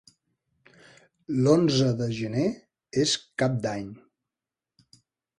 L'onze 1.47 1.89
de 1.99 2.07
gener 2.19 2.45
és 3.03 3.13
Cap 3.43 3.59
d'Any. 3.67 3.85